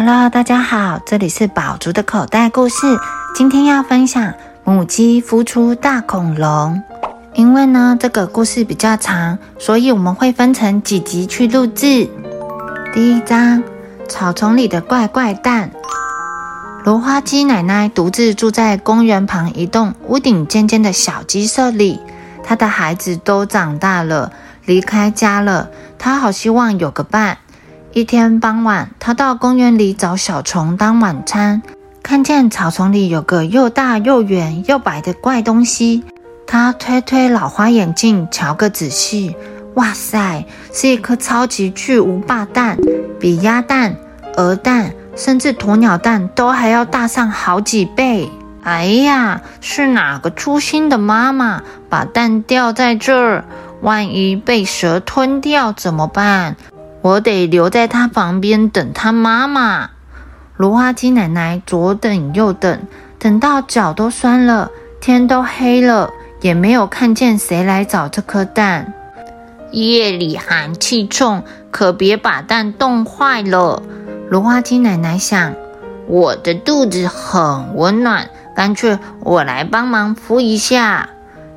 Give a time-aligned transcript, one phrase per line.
[0.00, 2.76] Hello，大家好，这里是宝竹的口袋故事。
[3.34, 4.32] 今天要分享
[4.62, 6.80] 母鸡孵出大恐龙。
[7.34, 12.08] 因为呢，这个故事比较长，所以我们会分成几集去录制。
[12.94, 13.60] 第一章：
[14.08, 15.72] 草丛里的怪怪蛋。
[16.84, 22.00] 芦花鸡奶奶独自住在公园旁一栋屋顶尖尖的小鸡舍里。
[22.44, 24.30] 她的孩子都长大了，
[24.64, 25.68] 离开家了。
[25.98, 27.38] 她好希望有个伴。
[27.94, 31.62] 一天傍晚，他到公园里找小虫当晚餐，
[32.02, 36.04] 看见草丛里有个又大又圆又白的怪东西。
[36.46, 39.34] 他推推老花眼镜，瞧个仔细。
[39.74, 42.76] 哇塞，是一颗超级巨无霸蛋，
[43.18, 43.96] 比鸭蛋、
[44.36, 48.30] 鹅蛋，甚至鸵鸟蛋都还要大上好几倍。
[48.62, 53.44] 哎呀，是哪个粗心的妈妈把蛋掉在这儿？
[53.80, 56.56] 万一被蛇吞掉怎么办？
[57.02, 59.90] 我得留在他旁边等他妈妈。
[60.56, 62.80] 芦花鸡奶奶左等右等，
[63.18, 66.10] 等到脚都酸了，天都黑了。
[66.40, 68.92] 也没有看见谁来找这颗蛋。
[69.72, 73.82] 夜里寒气重，可别把蛋冻坏了。
[74.30, 75.54] 芦花鸡奶奶想，
[76.06, 81.08] 我的肚子很温暖，干脆我来帮忙孵一下。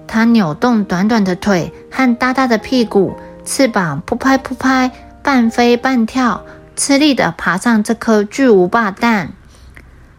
[0.08, 4.92] 她扭动短短的腿和大大的屁股，翅膀扑拍扑拍，
[5.24, 6.44] 半飞半跳，
[6.76, 9.34] 吃力地爬上这颗巨无霸蛋。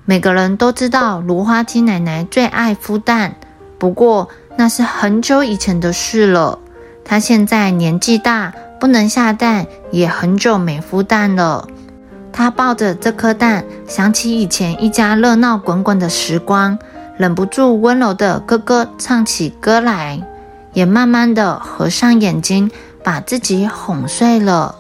[0.05, 3.34] 每个人都知道，芦花鸡奶奶最爱孵蛋，
[3.78, 4.28] 不过。
[4.55, 6.59] 那是很久以前的事了。
[7.06, 11.66] 它现在年纪大，不能下蛋，也很久没孵蛋了。
[12.31, 16.78] 它抱着这颗蛋，想起以前一家热闹滚滚的时光，
[17.16, 20.20] 忍不住温柔的咯咯唱起歌来，
[20.75, 22.70] 也慢慢的合上眼睛，
[23.03, 24.75] 把自己哄睡了。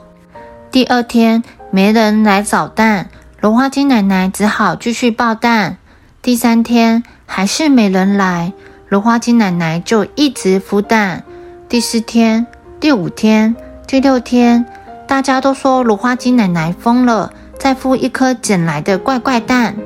[0.72, 3.10] 第二天，没人来找蛋，
[3.42, 5.76] 芦花鸡奶奶只好继续抱蛋。
[6.22, 8.54] 第三天，还是没人来。
[8.88, 11.24] 芦花鸡奶奶就一直孵蛋。
[11.68, 12.46] 第四天、
[12.80, 13.54] 第五天、
[13.86, 14.64] 第六天，
[15.06, 19.76] 大家都说芦花鸡奶奶疯了，在孵一颗捡来的怪怪蛋。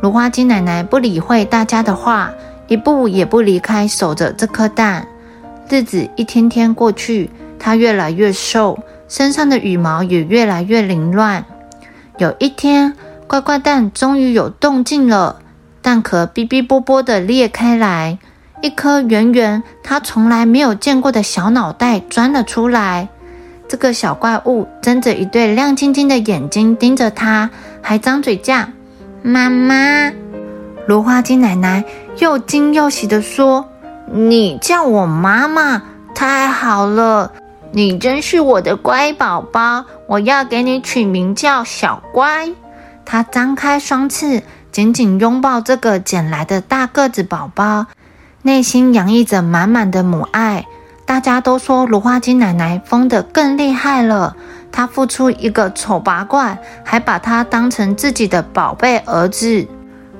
[0.00, 2.30] 芦花鸡奶奶不理会大家的话，
[2.68, 5.08] 一步也不离开，守着这颗蛋。
[5.68, 7.28] 日子一天天过去，
[7.58, 8.78] 它越来越瘦，
[9.08, 11.44] 身上的羽毛也越来越凌乱。
[12.18, 12.94] 有一天，
[13.26, 15.40] 怪怪蛋终于有动静了。
[15.82, 18.18] 蛋壳哔哔啵啵的裂开来，
[18.62, 23.08] 一颗圆圆、他从来没有见过的小脑袋钻了出来。
[23.68, 27.50] 这个小怪物睁着一对亮晶晶的眼睛盯着他，
[27.82, 28.66] 还张嘴叫
[29.22, 30.12] “妈妈”。
[30.86, 31.84] 芦花鸡奶奶
[32.18, 33.68] 又惊又喜地说
[34.12, 35.82] ：“你叫我妈妈，
[36.14, 37.32] 太好了！
[37.74, 42.48] 你真是我的乖宝宝，我要给你取名叫小乖。”
[43.04, 44.42] 它张开双翅。
[44.70, 47.86] 紧紧拥抱这个捡来的大个子宝宝，
[48.42, 50.66] 内心洋溢着满满的母爱。
[51.06, 54.34] 大家都说芦花鸡奶奶疯得更厉害了，
[54.72, 59.64] 她孵出一个丑八怪，还把它当成自己的宝贝儿子。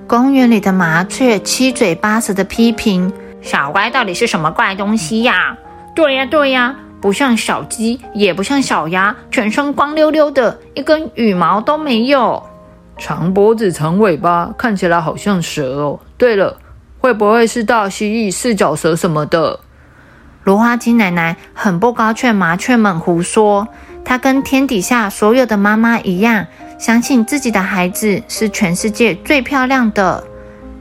[0.06, 3.12] 公园里的麻雀七嘴八舌的批评
[3.43, 5.59] ：“小乖到底是什么怪东西呀
[5.97, 12.42] ？”“对呀，对呀，不像小鸡，也不像小鸭，全身光溜溜的，一根羽毛都没有。”
[12.97, 16.00] 长脖子、长尾巴，看起来好像蛇哦。
[16.16, 16.56] 对了，
[16.98, 19.60] 会不会是大蜥蜴、四脚蛇什么的？
[20.44, 23.69] 芦花鸡奶奶很不高劝麻雀们胡说。
[24.03, 26.47] 她跟天底下所有的妈妈一样，
[26.78, 30.25] 相信自己的孩子是全世界最漂亮的。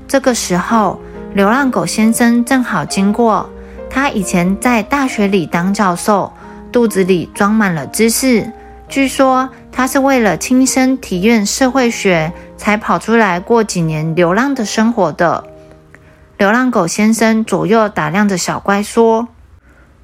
[0.08, 1.02] 这个时候，
[1.34, 3.50] 流浪狗先生正好经过。
[3.94, 6.34] 他以前在大学里当教授，
[6.72, 8.52] 肚子里装满了知识。
[8.90, 9.48] 据说。
[9.76, 15.44] 他是为了亲身体验社会学，才跑出来过几年流浪的生活的。
[16.38, 19.28] 流浪狗先生左右打量着小乖，说：“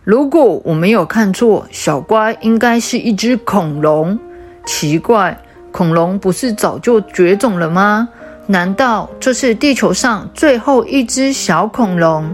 [0.03, 4.17] 如果我没有看错，小乖应该是一只恐龙。
[4.66, 5.37] 奇怪，
[5.72, 8.09] 恐龙不是早就绝种了吗？
[8.47, 12.34] 难道这是地球上最后一只小恐龙？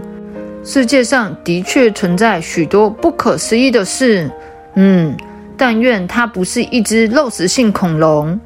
[0.66, 4.30] 世界上的确存在许多不可思议的事。
[4.74, 5.16] 嗯。”
[5.58, 8.38] 但愿它不是一只肉食性恐龙。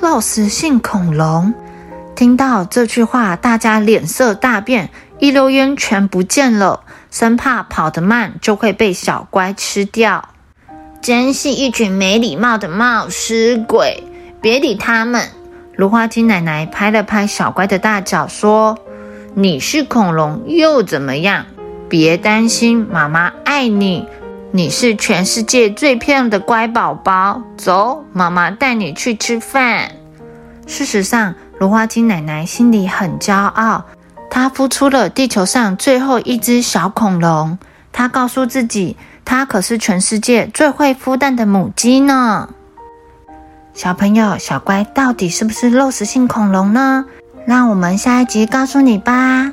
[0.00, 1.52] 肉食性恐龙，
[2.14, 10.28] 听到这句话，大家脸色大变，一溜烟全不见了，生怕跑得慢就会被小乖吃掉。
[11.02, 14.04] 真是一群没礼貌的冒失鬼！
[14.40, 15.28] 别理他们。
[15.74, 18.78] 芦花鸡奶奶拍了拍小乖的大脚，说
[19.34, 21.46] ：“你是恐龙又怎么样？
[21.94, 24.04] 别担心，妈妈爱你。”
[24.50, 29.92] 你是全世界最漂亮的乖宝宝，走，妈妈带你去吃饭。
[30.66, 33.84] 事实上，芦花精奶奶心里很骄傲，
[34.28, 37.56] 她孵出了地球上最后一只小恐龙。
[37.92, 42.48] 她告诉自己，她可是全世界最会孵蛋的母鸡呢。
[43.72, 47.04] 小朋友，小乖到底是不是肉食性恐龙呢？
[47.46, 49.52] 让我们下一集告诉你吧。